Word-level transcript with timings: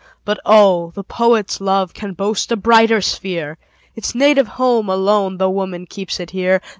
But 0.25 0.39
oh! 0.47 0.89
the 0.95 1.03
poet's 1.03 1.61
love 1.61 1.93
Can 1.93 2.13
boast 2.13 2.51
a 2.51 2.55
brighter 2.57 3.01
sphere; 3.03 3.59
Its 3.95 4.15
native 4.15 4.47
home's 4.57 4.89
above, 4.91 5.37
Tho' 5.37 5.51
woman 5.51 5.85
keeps 5.85 6.19
it 6.19 6.31
here. 6.31 6.59